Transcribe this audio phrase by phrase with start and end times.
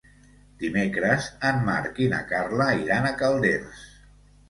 [0.63, 3.89] Dimecres en Marc i na Carla iran a Calders.